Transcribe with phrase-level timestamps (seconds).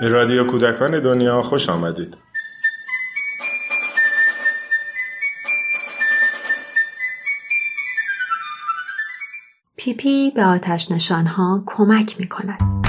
[0.00, 2.16] به رادیو کودکان دنیا خوش آمدید.
[9.76, 12.79] پیپی به آتش نشانها کمک می کند.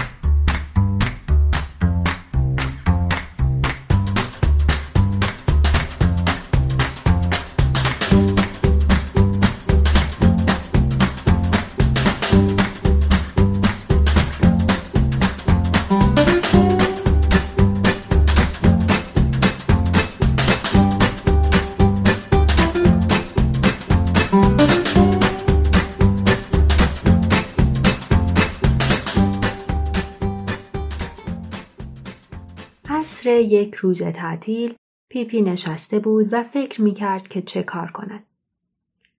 [33.52, 34.76] یک روز تعطیل
[35.10, 38.26] پیپی نشسته بود و فکر می کرد که چه کار کند.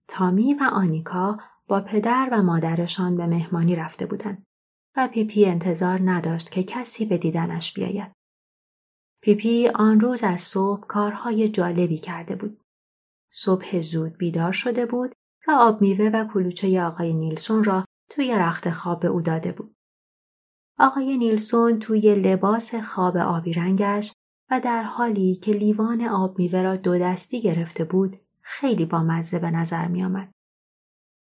[0.07, 4.45] تامی و آنیکا با پدر و مادرشان به مهمانی رفته بودند
[4.97, 8.11] و پیپی انتظار نداشت که کسی به دیدنش بیاید.
[9.21, 12.61] پیپی آن روز از صبح کارهای جالبی کرده بود.
[13.31, 15.13] صبح زود بیدار شده بود
[15.47, 19.75] و آب میوه و کلوچه آقای نیلسون را توی رخت خواب او داده بود.
[20.79, 24.13] آقای نیلسون توی لباس خواب آبی رنگش
[24.53, 29.39] و در حالی که لیوان آب میوه را دو دستی گرفته بود خیلی با مزه
[29.39, 30.31] به نظر می آمد.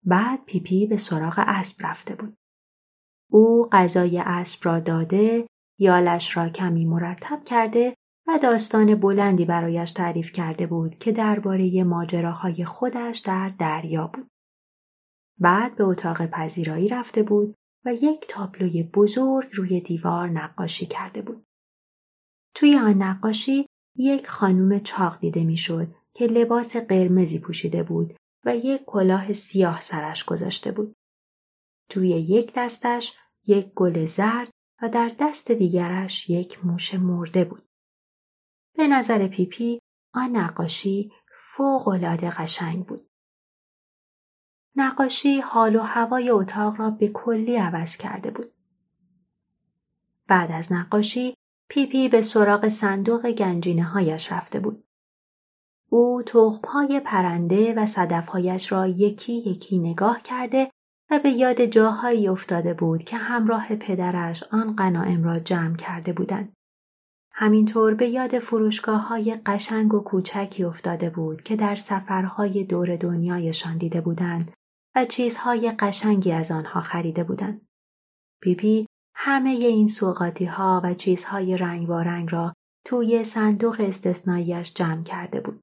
[0.04, 2.36] بعد پیپی به سراغ اسب رفته بود.
[3.30, 5.46] او غذای اسب را داده،
[5.78, 7.96] یالش را کمی مرتب کرده
[8.28, 14.30] و داستان بلندی برایش تعریف کرده بود که درباره ماجراهای خودش در دریا بود.
[15.38, 21.46] بعد به اتاق پذیرایی رفته بود و یک تابلوی بزرگ روی دیوار نقاشی کرده بود.
[22.54, 28.84] توی آن نقاشی یک خانم چاق دیده می‌شد که لباس قرمزی پوشیده بود و یک
[28.86, 30.96] کلاه سیاه سرش گذاشته بود.
[31.88, 34.50] توی یک دستش یک گل زرد
[34.82, 37.62] و در دست دیگرش یک موش مرده بود.
[38.76, 39.78] به نظر پیپی
[40.14, 41.88] آن نقاشی فوق
[42.38, 43.08] قشنگ بود.
[44.76, 48.52] نقاشی حال و هوای اتاق را به کلی عوض کرده بود.
[50.28, 51.34] بعد از نقاشی
[51.74, 54.84] پیپی به سراغ صندوق گنجینه هایش رفته بود.
[55.90, 60.70] او تخمهای پرنده و صدفهایش را یکی یکی نگاه کرده
[61.10, 66.52] و به یاد جاهایی افتاده بود که همراه پدرش آن غنایم را جمع کرده بودند.
[67.32, 73.78] همینطور به یاد فروشگاه های قشنگ و کوچکی افتاده بود که در سفرهای دور دنیایشان
[73.78, 74.52] دیده بودند
[74.96, 77.66] و چیزهای قشنگی از آنها خریده بودند.
[78.42, 78.86] پیپی
[79.24, 82.52] همه این سوقاتی ها و چیزهای رنگ رنگ را
[82.86, 85.60] توی صندوق استثناییش جمع کرده بود.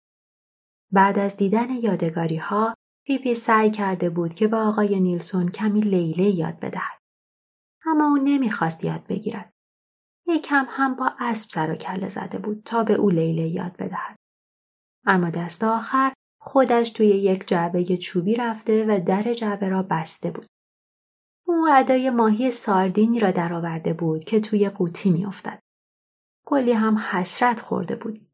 [0.92, 2.76] بعد از دیدن یادگاری ها
[3.06, 7.00] پیپی سعی کرده بود که به آقای نیلسون کمی لی‌لی یاد بدهد.
[7.86, 9.54] اما او نمی‌خواست یاد بگیرد.
[10.28, 14.16] یکم هم با اسب سر و کله زده بود تا به او لیله یاد بدهد.
[15.06, 20.48] اما دست آخر خودش توی یک جعبه چوبی رفته و در جعبه را بسته بود.
[21.50, 25.60] او ادای ماهی ساردینی را درآورده بود که توی قوطی میافتد.
[26.46, 28.28] کلی هم حسرت خورده بود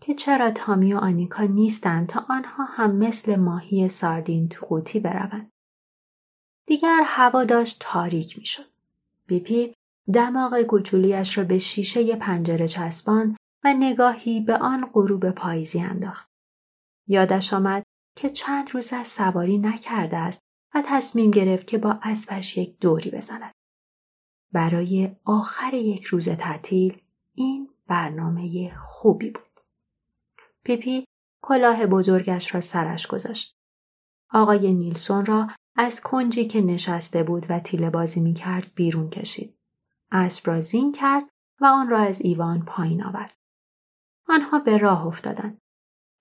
[0.00, 5.50] که چرا تامی و آنیکا نیستند تا آنها هم مثل ماهی ساردین تو قوطی بروند.
[6.66, 8.66] دیگر هوا داشت تاریک می‌شد.
[9.26, 9.74] بیپی
[10.14, 16.28] دماغ کوچولیش را به شیشه پنجره چسبان و نگاهی به آن غروب پاییزی انداخت.
[17.06, 17.82] یادش آمد
[18.16, 23.10] که چند روز از سواری نکرده است و تصمیم گرفت که با اسبش یک دوری
[23.10, 23.52] بزند.
[24.52, 27.02] برای آخر یک روز تعطیل
[27.34, 29.60] این برنامه خوبی بود.
[30.64, 31.04] پیپی
[31.42, 33.56] کلاه بزرگش را سرش گذاشت.
[34.32, 39.58] آقای نیلسون را از کنجی که نشسته بود و تیله بازی می کرد بیرون کشید.
[40.10, 41.24] اسب را زین کرد
[41.60, 43.34] و آن را از ایوان پایین آورد.
[44.28, 45.58] آنها به راه افتادند.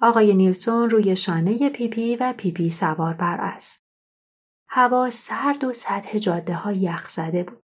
[0.01, 3.81] آقای نیلسون روی شانه پیپی و پیپی سوار بر اسب.
[4.73, 7.63] هوا سرد و سطح جاده ها یخ زده بود.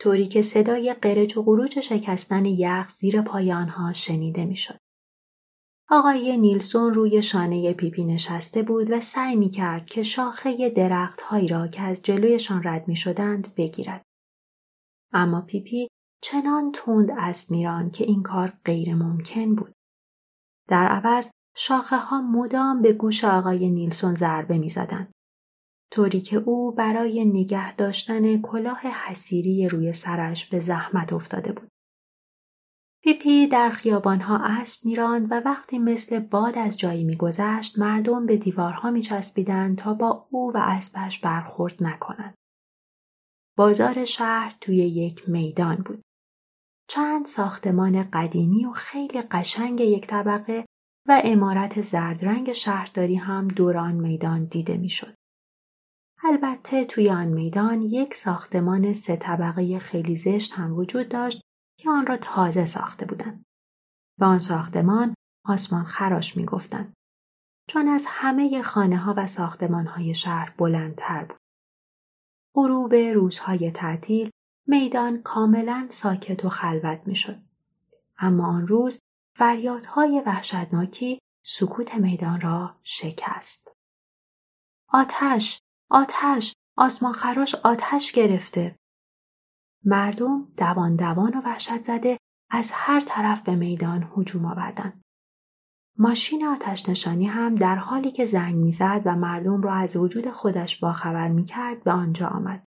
[0.00, 4.78] طوری که صدای قرچ و قروچ شکستن یخ زیر پای آنها شنیده می‌شد.
[5.90, 11.48] آقای نیلسون روی شانه پیپی نشسته بود و سعی می کرد که شاخه درخت هایی
[11.48, 14.02] را که از جلویشان رد می شدند بگیرد.
[15.12, 15.88] اما پیپی
[16.22, 19.74] چنان تند اسب می‌راند که این کار غیر ممکن بود.
[20.68, 25.12] در عوض شاخه ها مدام به گوش آقای نیلسون ضربه می زدن.
[25.90, 31.68] طوری که او برای نگه داشتن کلاه حصیری روی سرش به زحمت افتاده بود.
[33.02, 38.90] پیپی در خیابانها اسب میراند و وقتی مثل باد از جایی میگذشت مردم به دیوارها
[38.90, 42.34] میچسبیدند تا با او و اسبش برخورد نکنند.
[43.56, 46.02] بازار شهر توی یک میدان بود.
[46.88, 50.64] چند ساختمان قدیمی و خیلی قشنگ یک طبقه
[51.08, 55.14] و امارت زردرنگ شهرداری هم دوران میدان دیده می‌شد.
[56.24, 61.40] البته توی آن میدان یک ساختمان سه طبقه خیلی زشت هم وجود داشت
[61.78, 63.44] که آن را تازه ساخته بودند.
[64.18, 66.92] به آن ساختمان آسمان خراش می گفتن.
[67.68, 71.38] چون از همه خانه ها و ساختمان های شهر بلندتر بود.
[72.54, 74.30] غروب روزهای تعطیل
[74.66, 77.38] میدان کاملا ساکت و خلوت می شد.
[78.18, 78.98] اما آن روز
[79.36, 83.72] فریادهای وحشتناکی سکوت میدان را شکست.
[84.88, 85.60] آتش!
[85.90, 86.54] آتش!
[86.76, 88.76] آسمان خراش آتش گرفته!
[89.84, 92.18] مردم دوان دوان و وحشت زده
[92.50, 95.02] از هر طرف به میدان هجوم آوردند.
[95.98, 100.76] ماشین آتش نشانی هم در حالی که زنگ می‌زد و مردم را از وجود خودش
[100.76, 102.64] باخبر می‌کرد به آنجا آمد.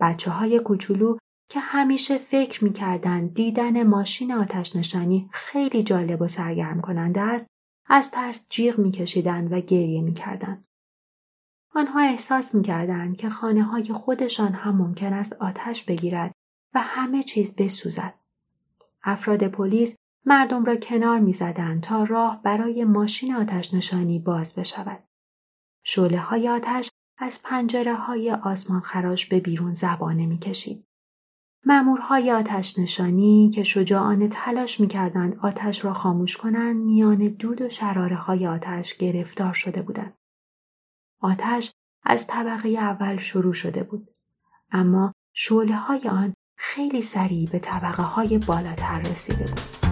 [0.00, 1.18] بچه های کوچولو
[1.50, 7.46] که همیشه فکر می‌کردند دیدن ماشین آتش نشانی خیلی جالب و سرگرم کننده است
[7.86, 10.64] از ترس جیغ میکشیدند و گریه می‌کردند.
[11.74, 16.32] آنها احساس می‌کردند که خانه های خودشان هم ممکن است آتش بگیرد
[16.74, 18.14] و همه چیز بسوزد.
[19.02, 25.04] افراد پلیس مردم را کنار می‌زدند تا راه برای ماشین آتش نشانی باز بشود.
[25.84, 30.84] شعله های آتش از پنجره های آسمان خراش به بیرون زبانه می‌کشید.
[31.66, 38.16] مامورهای آتش نشانی که شجاعانه تلاش می‌کردند آتش را خاموش کنند میان دود و شراره
[38.16, 40.14] های آتش گرفتار شده بودند.
[41.20, 41.72] آتش
[42.02, 44.08] از طبقه اول شروع شده بود.
[44.72, 49.87] اما شعله های آن خیلی سریع به طبقه های بالاتر رسیده بود.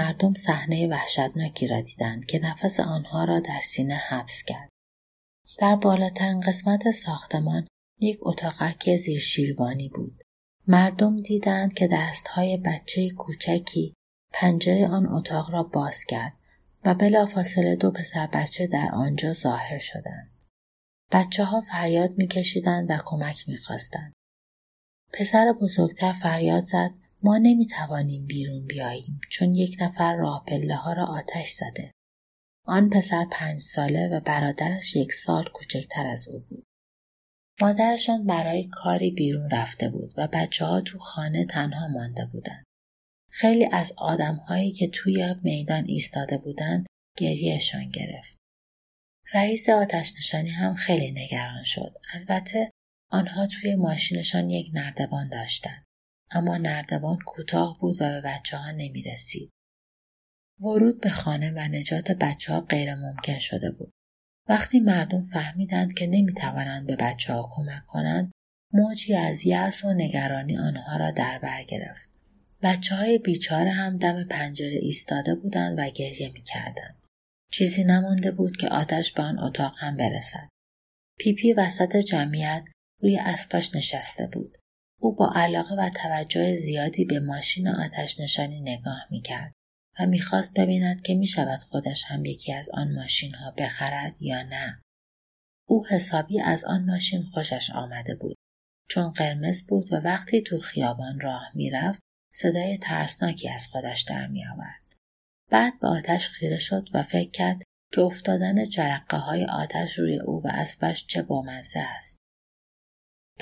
[0.00, 4.68] مردم صحنه وحشتناکی را دیدند که نفس آنها را در سینه حبس کرد.
[5.58, 7.66] در بالاترین قسمت ساختمان
[8.00, 10.22] یک اتاقک زیر شیروانی بود.
[10.68, 13.94] مردم دیدند که دستهای بچه کوچکی
[14.32, 16.32] پنجره آن اتاق را باز کرد
[16.84, 20.30] و بلافاصله دو پسر بچه در آنجا ظاهر شدند.
[21.12, 24.12] بچه ها فریاد میکشیدند و کمک می‌خواستند.
[25.12, 26.90] پسر بزرگتر فریاد زد
[27.22, 31.92] ما نمی توانیم بیرون بیاییم چون یک نفر راه پله ها را آتش زده.
[32.66, 36.66] آن پسر پنج ساله و برادرش یک سال کوچکتر از او بود.
[37.60, 42.64] مادرشان برای کاری بیرون رفته بود و بچه ها تو خانه تنها مانده بودند.
[43.30, 46.86] خیلی از آدمهایی که توی میدان ایستاده بودند
[47.18, 48.36] گریهشان گرفت.
[49.34, 51.96] رئیس آتش نشانی هم خیلی نگران شد.
[52.14, 52.70] البته
[53.10, 55.84] آنها توی ماشینشان یک نردبان داشتند.
[56.30, 59.50] اما نردبان کوتاه بود و به بچه ها نمی رسید.
[60.60, 63.90] ورود به خانه و نجات بچه ها غیر ممکن شده بود.
[64.48, 68.32] وقتی مردم فهمیدند که نمی توانند به بچه ها کمک کنند،
[68.72, 72.10] موجی از یأس و نگرانی آنها را در بر گرفت.
[72.62, 77.06] بچه های بیچاره هم دم پنجره ایستاده بودند و گریه می کردند.
[77.52, 80.48] چیزی نمانده بود که آتش به آن اتاق هم برسد.
[81.18, 82.64] پیپی وسط جمعیت
[83.02, 84.58] روی اسبش نشسته بود.
[85.00, 89.52] او با علاقه و توجه زیادی به ماشین آتش نشانی نگاه می کرد
[90.00, 94.42] و می‌خواست ببیند که می شود خودش هم یکی از آن ماشین ها بخرد یا
[94.42, 94.82] نه.
[95.68, 98.36] او حسابی از آن ماشین خوشش آمده بود
[98.88, 102.00] چون قرمز بود و وقتی تو خیابان راه می‌رفت
[102.32, 104.94] صدای ترسناکی از خودش در می آورد.
[105.50, 110.42] بعد به آتش خیره شد و فکر کرد که افتادن جرقه های آتش روی او
[110.44, 112.19] و اسبش چه بامزه است.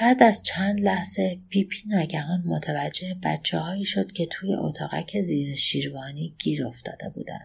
[0.01, 6.37] بعد از چند لحظه پیپی ناگهان متوجه بچه هایی شد که توی اتاقک زیر شیروانی
[6.39, 7.45] گیر افتاده بودند.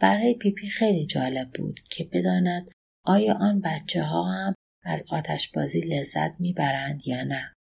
[0.00, 2.70] برای پیپی خیلی جالب بود که بداند
[3.06, 7.52] آیا آن بچه ها هم از آتشبازی لذت می‌برند یا نه.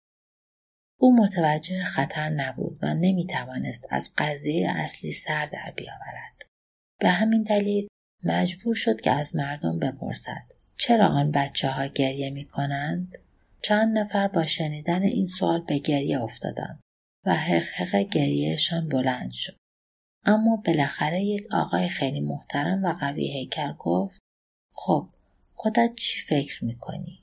[1.01, 6.43] او متوجه خطر نبود و نمی توانست از قضیه اصلی سر در بیاورد.
[7.01, 7.89] به همین دلیل
[8.25, 13.19] مجبور شد که از مردم بپرسد چرا آن بچه ها گریه می کنند؟
[13.63, 16.81] چند نفر با شنیدن این سوال به گریه افتادند
[17.27, 19.57] و حقحق گریهشان بلند شد.
[20.25, 24.21] اما بالاخره یک آقای خیلی محترم و قوی هیکل گفت
[24.73, 25.09] خب
[25.53, 27.23] خودت چی فکر می‌کنی؟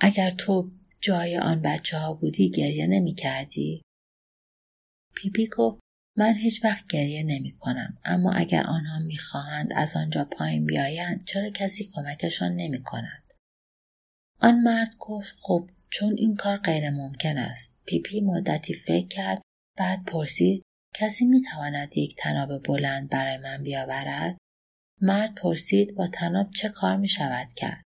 [0.00, 0.70] اگر تو
[1.00, 3.82] جای آن بچه ها بودی گریه نمی کردی؟
[5.14, 5.80] پیپی گفت
[6.16, 11.24] من هیچ وقت گریه نمی کنم اما اگر آنها می خواهند از آنجا پایین بیایند
[11.24, 13.19] چرا کسی کمکشان نمی کند؟
[14.42, 17.74] آن مرد گفت خب چون این کار غیر ممکن است.
[17.86, 19.42] پیپی مدتی فکر کرد
[19.78, 20.62] بعد پرسید
[20.94, 24.36] کسی می تواند یک تناب بلند برای من بیاورد؟
[25.00, 27.82] مرد پرسید با تناب چه کار می شود کرد؟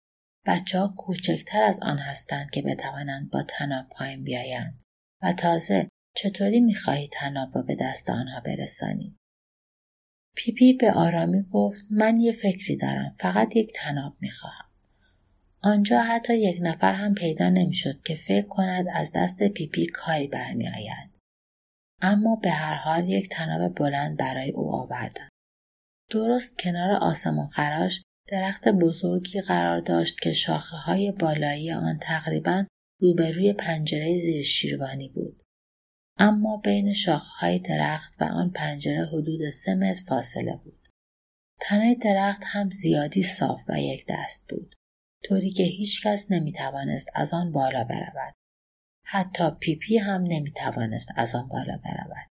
[0.46, 4.82] بچه ها کوچکتر از آن هستند که بتوانند با تناب پایین بیایند
[5.22, 9.16] و تازه چطوری می خواهی تناب را به دست آنها برسانی؟
[10.36, 14.69] پیپی به آرامی گفت من یه فکری دارم فقط یک تناب می خواهم.
[15.62, 20.68] آنجا حتی یک نفر هم پیدا نمی‌شد که فکر کند از دست پیپی کاری برمی
[20.68, 21.18] آید.
[22.02, 25.30] اما به هر حال یک تناب بلند برای او آوردند.
[26.10, 32.66] درست کنار آسمان خراش درخت بزرگی قرار داشت که شاخه های بالایی آن تقریبا
[33.00, 35.42] روبروی پنجره زیر شیروانی بود.
[36.18, 40.88] اما بین شاخه های درخت و آن پنجره حدود سه متر فاصله بود.
[41.60, 44.74] تنه درخت هم زیادی صاف و یک دست بود.
[45.24, 48.34] طوری که هیچ کس نمی توانست از آن بالا برود.
[49.04, 52.30] حتی پیپی هم نمی توانست از آن بالا برود.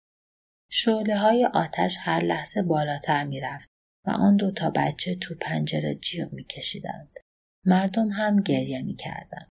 [0.71, 3.69] شعله های آتش هر لحظه بالاتر می رفت
[4.07, 7.19] و آن دو تا بچه تو پنجره جیغ می کشیدند.
[7.67, 9.49] مردم هم گریه می کردند.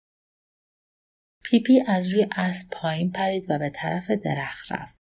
[1.44, 4.96] پیپی از روی اسب پایین پرید و به طرف درخت رفت.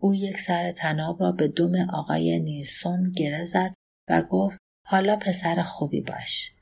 [0.00, 3.74] او یک سر تناب را به دم آقای نیلسون گره زد
[4.08, 6.52] و گفت حالا پسر خوبی باش.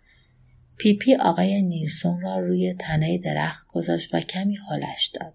[0.79, 5.35] پیپی آقای نیلسون را روی تنه درخت گذاشت و کمی هلش داد.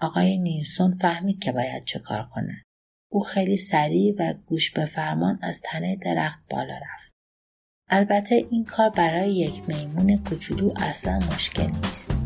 [0.00, 2.62] آقای نیلسون فهمید که باید چه کار کند.
[3.12, 7.12] او خیلی سریع و گوش به فرمان از تنه درخت بالا رفت.
[7.90, 12.21] البته این کار برای یک میمون کوچولو اصلا مشکل نیست.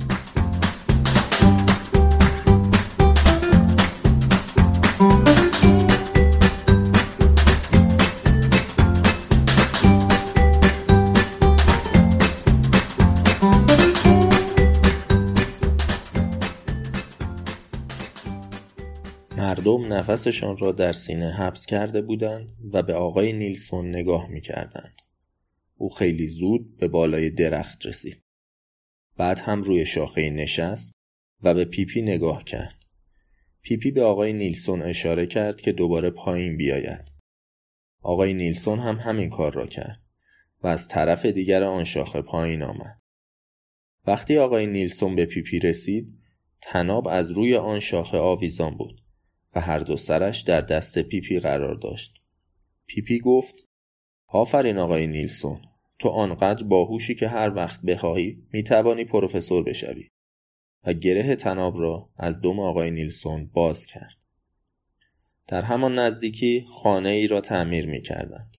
[19.56, 25.02] مردم نفسشان را در سینه حبس کرده بودند و به آقای نیلسون نگاه می کردند.
[25.76, 28.22] او خیلی زود به بالای درخت رسید.
[29.16, 30.92] بعد هم روی شاخه نشست
[31.42, 32.84] و به پیپی نگاه کرد.
[33.62, 37.12] پیپی به آقای نیلسون اشاره کرد که دوباره پایین بیاید.
[38.02, 40.02] آقای نیلسون هم همین کار را کرد
[40.62, 43.00] و از طرف دیگر آن شاخه پایین آمد.
[44.06, 46.18] وقتی آقای نیلسون به پیپی رسید،
[46.60, 49.05] تناب از روی آن شاخه آویزان بود.
[49.56, 52.14] و هر دو سرش در دست پیپی قرار داشت.
[52.86, 53.54] پیپی گفت
[54.26, 55.60] آفرین آقای نیلسون
[55.98, 60.08] تو آنقدر باهوشی که هر وقت بخواهی می‌توانی پروفسور بشوی
[60.84, 64.16] و گره تناب را از دم آقای نیلسون باز کرد.
[65.46, 68.56] در همان نزدیکی خانه ای را تعمیر می کردند.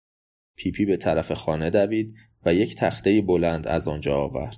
[0.55, 4.57] پیپی به طرف خانه دوید و یک تخته بلند از آنجا آورد.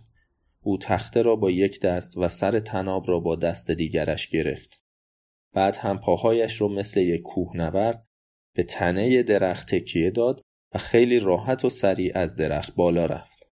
[0.62, 4.79] او تخته را با یک دست و سر تناب را با دست دیگرش گرفت.
[5.60, 8.06] بعد هم پاهایش رو مثل یک کوهنورد
[8.56, 10.42] به تنه درخت تکیه داد
[10.76, 13.50] و خیلی راحت و سریع از درخت بالا رفت.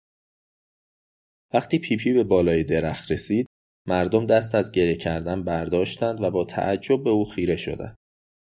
[1.54, 3.46] وقتی پیپی به بالای درخت رسید،
[3.86, 7.96] مردم دست از گریه کردن برداشتند و با تعجب به او خیره شدند.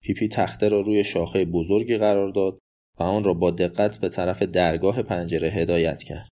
[0.02, 2.58] پیپی تخته را روی شاخه بزرگی قرار داد
[2.98, 6.28] و آن را با دقت به طرف درگاه پنجره هدایت کرد.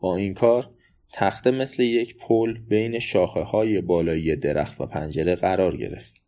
[0.00, 0.74] با این کار
[1.12, 6.19] تخته مثل یک پل بین شاخه های بالایی درخت و پنجره قرار گرفت.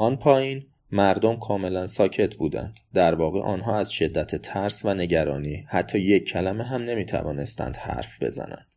[0.00, 2.78] آن پایین مردم کاملا ساکت بودند.
[2.94, 8.22] در واقع آنها از شدت ترس و نگرانی حتی یک کلمه هم نمی توانستند حرف
[8.22, 8.74] بزنند.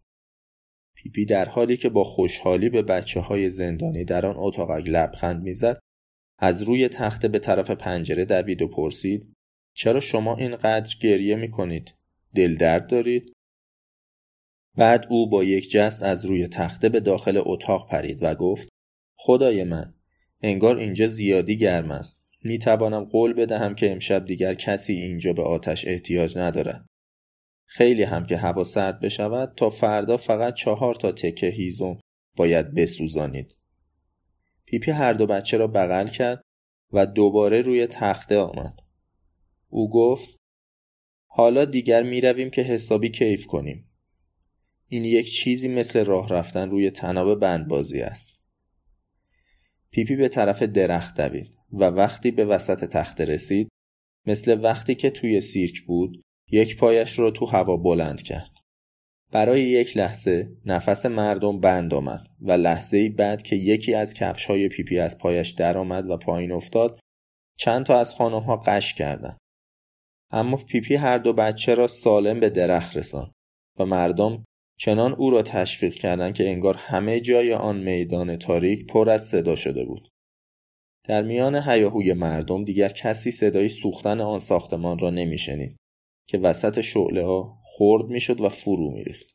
[0.96, 5.80] پیپی در حالی که با خوشحالی به بچه های زندانی در آن اتاقک لبخند می‌زد
[6.40, 9.34] از روی تخته به طرف پنجره دوید و پرسید
[9.74, 11.96] چرا شما اینقدر گریه می کنید؟
[12.36, 13.34] دل درد دارید؟
[14.78, 18.70] بعد او با یک جست از روی تخته به داخل اتاق پرید و گفت
[19.18, 19.94] خدای من
[20.42, 22.22] انگار اینجا زیادی گرم است.
[22.44, 26.86] می توانم قول بدهم که امشب دیگر کسی اینجا به آتش احتیاج ندارد.
[27.66, 32.00] خیلی هم که هوا سرد بشود تا فردا فقط چهار تا تکه هیزم
[32.38, 33.56] باید بسوزانید.
[34.66, 36.42] پیپی هر دو بچه را بغل کرد
[36.94, 38.80] و دوباره روی تخته آمد.
[39.70, 40.30] او گفت
[41.28, 43.92] حالا دیگر می رویم که حسابی کیف کنیم.
[44.88, 48.41] این یک چیزی مثل راه رفتن روی تناب بندبازی است.
[49.92, 53.70] پیپی به طرف درخت دوید و وقتی به وسط تخته رسید
[54.28, 56.22] مثل وقتی که توی سیرک بود
[56.52, 58.52] یک پایش را تو هوا بلند کرد.
[59.32, 64.46] برای یک لحظه نفس مردم بند آمد و لحظه ای بعد که یکی از کفش
[64.46, 67.00] های پیپی از پایش درآمد و پایین افتاد
[67.58, 69.38] چند تا از خانم ها غش کردند.
[70.32, 73.32] اما پیپی هر دو بچه را سالم به درخت رساند
[73.80, 74.44] و مردم
[74.82, 79.56] چنان او را تشویق کردند که انگار همه جای آن میدان تاریک پر از صدا
[79.56, 80.08] شده بود.
[81.08, 85.78] در میان هیاهوی مردم دیگر کسی صدای سوختن آن ساختمان را نمیشنید
[86.28, 89.30] که وسط شعله ها خرد می‌شد و فرو میریخت.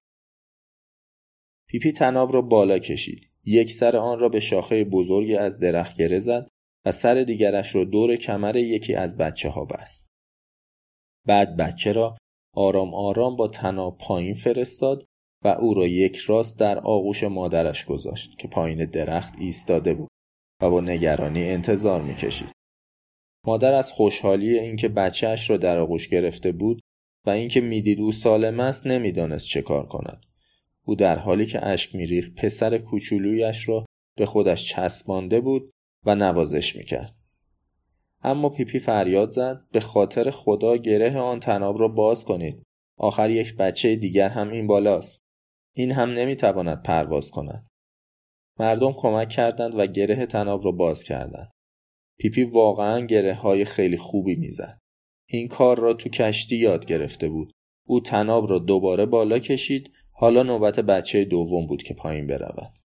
[1.68, 3.30] پیپی تناب را بالا کشید.
[3.44, 6.48] یک سر آن را به شاخه بزرگی از درخت گره زد
[6.84, 10.06] و سر دیگرش را دور کمر یکی از بچه ها بست.
[11.26, 12.16] بعد بچه را
[12.54, 15.06] آرام آرام با تناب پایین فرستاد
[15.46, 20.08] و او را یک راست در آغوش مادرش گذاشت که پایین درخت ایستاده بود
[20.62, 22.52] و با نگرانی انتظار می‌کشید.
[23.44, 26.80] مادر از خوشحالی اینکه بچهش را در آغوش گرفته بود
[27.26, 30.26] و اینکه می‌دید او سالم است نمی‌دانست چه کار کند.
[30.84, 33.86] او در حالی که اشک میریخت پسر کوچولویش را
[34.16, 35.70] به خودش چسبانده بود
[36.04, 37.14] و نوازش می‌کرد.
[38.22, 42.62] اما پیپی فریاد زد به خاطر خدا گره آن تناب را باز کنید.
[42.98, 45.25] آخر یک بچه دیگر هم این بالاست.
[45.76, 47.66] این هم نمی‌تواند پرواز کند.
[48.58, 51.50] مردم کمک کردند و گره تناب را باز کردند.
[52.18, 54.78] پیپی واقعا گره های خیلی خوبی می‌زد.
[55.28, 57.52] این کار را تو کشتی یاد گرفته بود.
[57.86, 62.78] او تناب را دوباره بالا کشید حالا نوبت بچه دوم بود که پایین برود.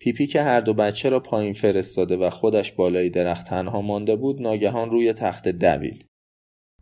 [0.00, 4.42] پیپی که هر دو بچه را پایین فرستاده و خودش بالای درخت تنها مانده بود
[4.42, 6.06] ناگهان روی تخته دوید.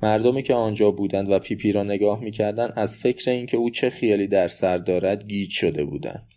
[0.03, 4.27] مردمی که آنجا بودند و پیپی را نگاه می‌کردند از فکر اینکه او چه خیالی
[4.27, 6.35] در سر دارد گیج شده بودند.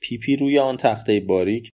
[0.00, 1.70] پیپی روی آن تخته باریک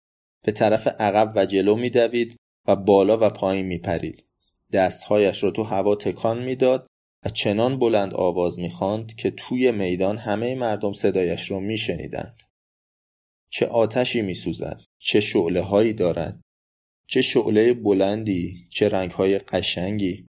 [0.46, 2.36] به طرف عقب و جلو میدوید
[2.68, 4.26] و بالا و پایین میپرید.
[4.74, 6.88] دستهایش را تو هوا تکان می‌داد
[7.26, 12.42] و چنان بلند آواز می‌خواند که توی میدان همه مردم صدایش را میشنیدند.
[13.50, 16.42] چه آتشی میسوزد چه شعله هایی دارد
[17.12, 20.26] چه شعله بلندی چه رنگ های قشنگی.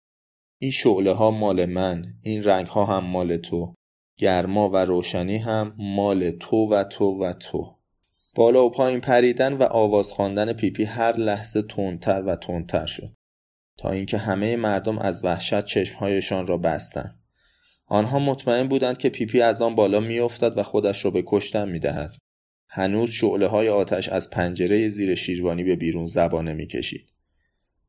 [0.58, 3.74] این شعله ها مال من این رنگ ها هم مال تو.
[4.18, 7.76] گرما و روشنی هم مال تو و تو و تو.
[8.34, 13.12] بالا و پایین پریدن و آواز خواندن پیپی هر لحظه تندتر و تندتر شد.
[13.78, 17.18] تا اینکه همه مردم از وحشت چشمهایشان را بستند
[17.86, 22.16] آنها مطمئن بودند که پیپی از آن بالا میافتد و خودش را به کشتن می‌دهد.
[22.74, 27.12] هنوز شعله های آتش از پنجره زیر شیروانی به بیرون زبانه می‌کشید.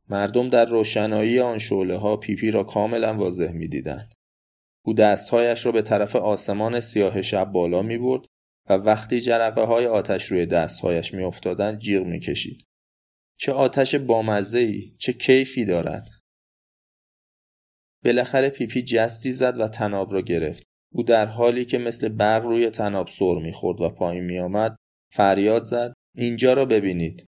[0.10, 4.14] مردم در روشنایی آن شعله ها پیپی را کاملا واضح می‌دیدند.
[4.86, 8.26] او دستهایش را به طرف آسمان سیاه شب بالا می برد
[8.70, 12.66] و وقتی جرقه های آتش روی دستهایش می افتادن جیغ می کشید.
[13.38, 16.10] چه آتش بامزه‌ای، چه کیفی دارد.
[18.06, 20.73] بالاخره پیپی جستی زد و طناب را گرفت.
[20.94, 24.76] او در حالی که مثل برق روی طناب سر می‌خورد و پایین میآمد
[25.14, 27.26] فریاد زد اینجا را ببینید.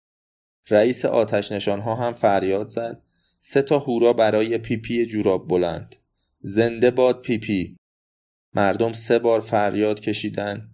[0.70, 3.02] رئیس آتش نشانها هم فریاد زد
[3.38, 5.96] سه تا هورا برای پیپی جوراب بلند.
[6.40, 7.76] زنده باد پیپی.
[8.54, 10.72] مردم سه بار فریاد کشیدند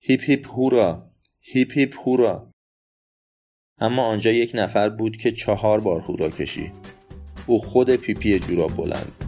[0.00, 1.10] هیپ هیپ هورا.
[1.40, 2.50] هیپ هیپ هورا.
[3.78, 6.72] اما آنجا یک نفر بود که چهار بار هورا کشید.
[7.46, 9.25] او خود پیپی جوراب بلند